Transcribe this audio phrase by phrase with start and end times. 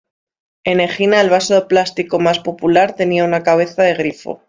[0.63, 4.39] En Egina, el vaso plástico más popular tenía una cabeza de grifo.